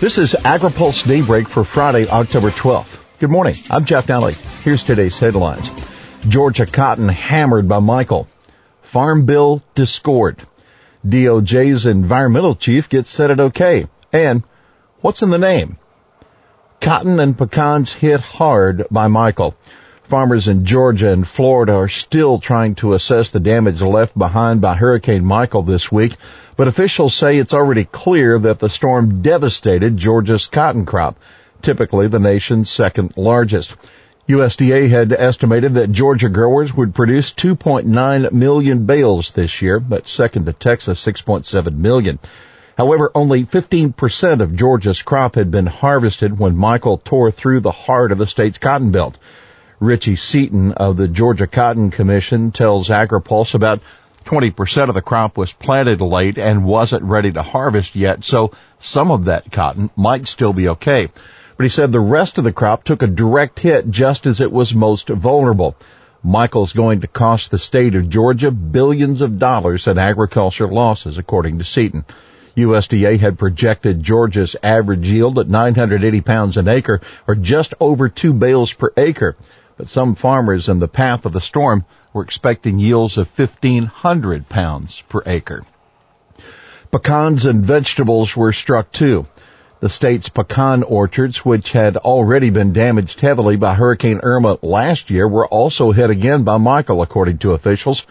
[0.00, 3.18] This is AgriPulse Daybreak for Friday, October 12th.
[3.18, 3.54] Good morning.
[3.68, 4.32] I'm Jeff Nalley.
[4.64, 5.70] Here's today's headlines.
[6.26, 8.26] Georgia cotton hammered by Michael.
[8.80, 10.40] Farm bill discord.
[11.06, 13.88] DOJ's environmental chief gets said it okay.
[14.10, 14.42] And
[15.02, 15.76] what's in the name?
[16.80, 19.54] Cotton and pecans hit hard by Michael.
[20.04, 24.74] Farmers in Georgia and Florida are still trying to assess the damage left behind by
[24.74, 26.16] Hurricane Michael this week
[26.60, 31.16] but officials say it's already clear that the storm devastated Georgia's cotton crop,
[31.62, 33.74] typically the nation's second largest.
[34.28, 40.44] USDA had estimated that Georgia growers would produce 2.9 million bales this year, but second
[40.44, 42.18] to Texas 6.7 million.
[42.76, 48.12] However, only 15% of Georgia's crop had been harvested when Michael tore through the heart
[48.12, 49.16] of the state's cotton belt.
[49.80, 53.80] Richey Seaton of the Georgia Cotton Commission tells AgriPulse about
[54.30, 59.10] 20% of the crop was planted late and wasn't ready to harvest yet, so some
[59.10, 61.08] of that cotton might still be okay.
[61.56, 64.52] But he said the rest of the crop took a direct hit just as it
[64.52, 65.74] was most vulnerable.
[66.22, 71.58] Michael's going to cost the state of Georgia billions of dollars in agriculture losses, according
[71.58, 72.04] to Seaton.
[72.56, 78.32] USDA had projected Georgia's average yield at 980 pounds an acre, or just over two
[78.32, 79.34] bales per acre.
[79.80, 85.02] But some farmers in the path of the storm were expecting yields of 1,500 pounds
[85.08, 85.64] per acre.
[86.90, 89.24] Pecans and vegetables were struck too.
[89.80, 95.26] The state's pecan orchards, which had already been damaged heavily by Hurricane Irma last year,
[95.26, 98.06] were also hit again by Michael, according to officials.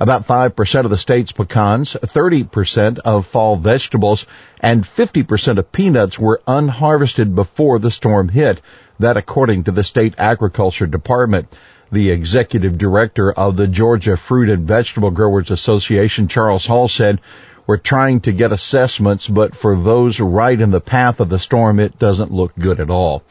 [0.00, 4.26] About 5% of the state's pecans, 30% of fall vegetables,
[4.58, 8.60] and 50% of peanuts were unharvested before the storm hit.
[9.02, 11.52] That according to the state agriculture department.
[11.90, 17.20] The executive director of the Georgia Fruit and Vegetable Growers Association, Charles Hall, said,
[17.66, 21.80] we're trying to get assessments, but for those right in the path of the storm,
[21.80, 23.24] it doesn't look good at all.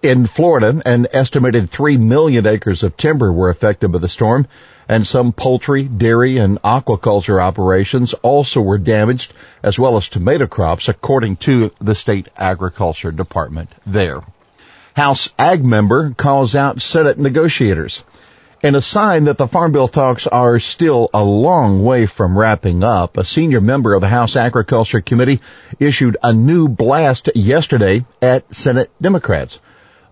[0.00, 4.46] In Florida, an estimated 3 million acres of timber were affected by the storm,
[4.88, 9.32] and some poultry, dairy, and aquaculture operations also were damaged,
[9.64, 14.20] as well as tomato crops, according to the state agriculture department there.
[14.96, 18.02] House Ag member calls out Senate negotiators.
[18.62, 22.82] In a sign that the Farm Bill talks are still a long way from wrapping
[22.82, 25.42] up, a senior member of the House Agriculture Committee
[25.78, 29.60] issued a new blast yesterday at Senate Democrats.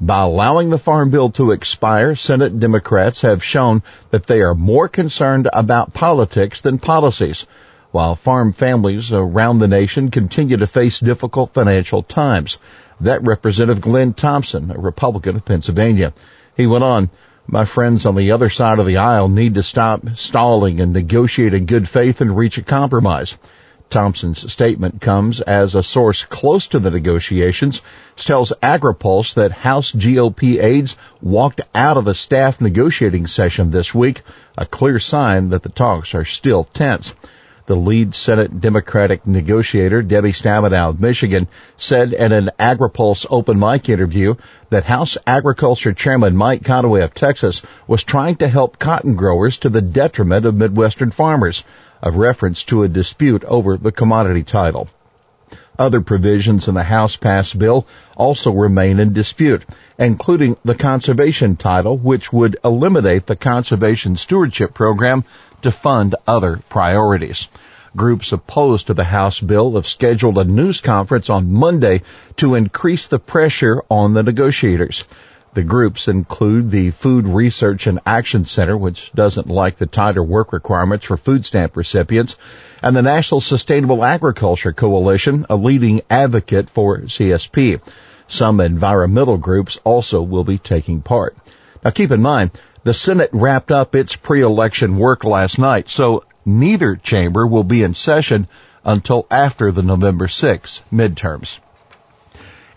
[0.00, 4.88] By allowing the Farm Bill to expire, Senate Democrats have shown that they are more
[4.88, 7.46] concerned about politics than policies,
[7.92, 12.58] while farm families around the nation continue to face difficult financial times.
[13.00, 16.12] That Representative Glenn Thompson, a Republican of Pennsylvania.
[16.56, 17.10] He went on,
[17.46, 21.52] my friends on the other side of the aisle need to stop stalling and negotiate
[21.52, 23.36] in good faith and reach a compromise.
[23.90, 27.82] Thompson's statement comes as a source close to the negotiations
[28.16, 34.22] tells AgriPulse that House GOP aides walked out of a staff negotiating session this week,
[34.56, 37.12] a clear sign that the talks are still tense.
[37.66, 41.46] The lead Senate Democratic negotiator, Debbie Stabenow of Michigan,
[41.76, 44.34] said in an AgriPulse open mic interview
[44.70, 49.68] that House Agriculture Chairman Mike Conaway of Texas was trying to help cotton growers to
[49.68, 51.64] the detriment of Midwestern farmers,
[52.02, 54.88] a reference to a dispute over the commodity title.
[55.78, 57.86] Other provisions in the House passed bill
[58.16, 59.64] also remain in dispute,
[59.98, 65.24] including the conservation title, which would eliminate the conservation stewardship program
[65.62, 67.48] to fund other priorities.
[67.94, 72.02] Groups opposed to the House bill have scheduled a news conference on Monday
[72.36, 75.04] to increase the pressure on the negotiators.
[75.54, 80.54] The groups include the Food Research and Action Center, which doesn't like the tighter work
[80.54, 82.36] requirements for food stamp recipients,
[82.82, 87.82] and the National Sustainable Agriculture Coalition, a leading advocate for CSP.
[88.28, 91.36] Some environmental groups also will be taking part.
[91.84, 92.52] Now keep in mind,
[92.84, 97.94] the Senate wrapped up its pre-election work last night, so neither chamber will be in
[97.94, 98.48] session
[98.84, 101.58] until after the November 6 midterms.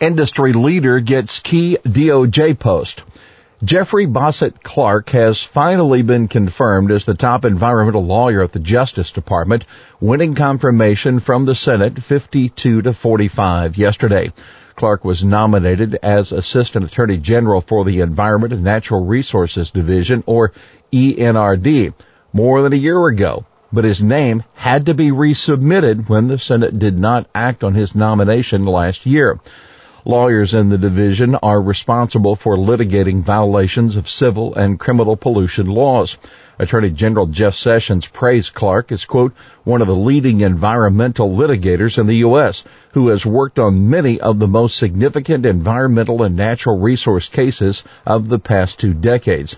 [0.00, 3.04] Industry leader gets key DOJ post.
[3.62, 9.12] Jeffrey Bossert Clark has finally been confirmed as the top environmental lawyer at the Justice
[9.12, 9.64] Department,
[10.00, 14.32] winning confirmation from the Senate 52 to 45 yesterday.
[14.82, 20.50] Clark was nominated as Assistant Attorney General for the Environment and Natural Resources Division, or
[20.92, 21.94] ENRD,
[22.32, 26.80] more than a year ago, but his name had to be resubmitted when the Senate
[26.80, 29.38] did not act on his nomination last year.
[30.04, 36.16] Lawyers in the division are responsible for litigating violations of civil and criminal pollution laws.
[36.58, 39.32] Attorney General Jeff Sessions praised Clark as, quote,
[39.62, 42.64] one of the leading environmental litigators in the U.S.,
[42.94, 48.28] who has worked on many of the most significant environmental and natural resource cases of
[48.28, 49.56] the past two decades.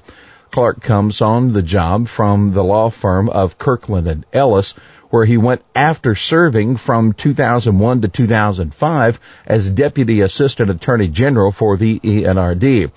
[0.54, 4.74] Clark comes on the job from the law firm of Kirkland and Ellis,
[5.10, 11.76] where he went after serving from 2001 to 2005 as Deputy Assistant Attorney General for
[11.76, 12.92] the ENRD.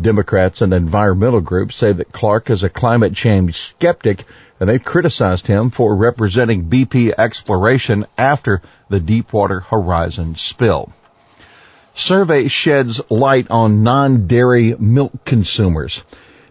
[0.00, 4.24] Democrats and environmental groups say that Clark is a climate change skeptic
[4.58, 10.90] and they've criticized him for representing BP exploration after the Deepwater Horizon spill.
[11.92, 16.02] Survey sheds light on non-dairy milk consumers.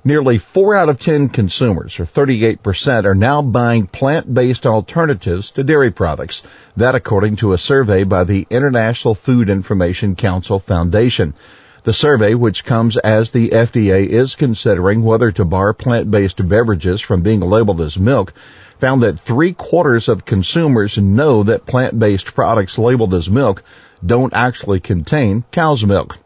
[0.04, 5.92] Nearly 4 out of 10 consumers, or 38%, are now buying plant-based alternatives to dairy
[5.92, 6.42] products.
[6.76, 11.36] That according to a survey by the International Food Information Council Foundation.
[11.84, 17.22] The survey, which comes as the FDA is considering whether to bar plant-based beverages from
[17.22, 18.34] being labeled as milk,
[18.80, 23.62] found that three quarters of consumers know that plant-based products labeled as milk
[24.04, 26.18] don't actually contain cow's milk.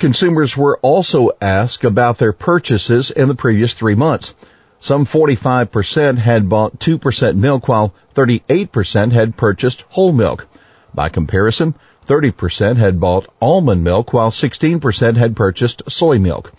[0.00, 4.34] Consumers were also asked about their purchases in the previous three months.
[4.80, 10.46] Some 45% had bought 2% milk while 38% had purchased whole milk.
[10.94, 11.74] By comparison,
[12.06, 16.50] 30% had bought almond milk while 16% had purchased soy milk.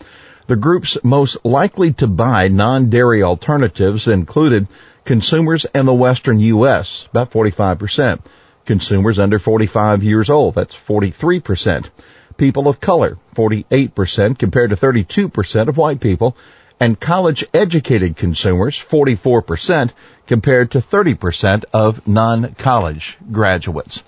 [0.46, 4.68] The groups most likely to buy non-dairy alternatives included
[5.04, 8.20] consumers in the western U.S., about 45%,
[8.66, 11.90] consumers under 45 years old, that's 43%,
[12.38, 16.36] people of color, 48% compared to 32% of white people,
[16.80, 19.92] and college educated consumers, 44%
[20.26, 24.04] compared to 30% of non-college graduates.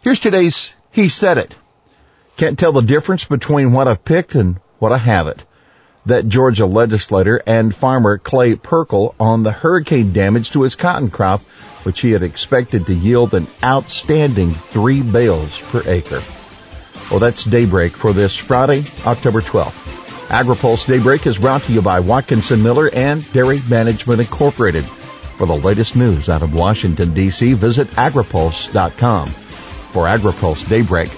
[0.00, 1.56] Here's today's He Said It.
[2.36, 5.44] Can't tell the difference between what I've picked and what I haven't.
[6.06, 11.42] That Georgia legislator and farmer Clay Pirkle on the hurricane damage to his cotton crop,
[11.82, 16.22] which he had expected to yield an outstanding three bales per acre.
[17.10, 20.28] Well, that's Daybreak for this Friday, October 12th.
[20.28, 24.84] AgriPulse Daybreak is brought to you by Watkinson Miller and Dairy Management Incorporated.
[24.84, 29.28] For the latest news out of Washington, D.C., visit agripulse.com.
[29.28, 31.10] For AgriPulse Daybreak,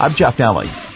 [0.00, 0.93] I'm Jeff Nalley.